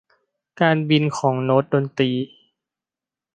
[0.61, 2.11] การบินของโน้ตดนตรี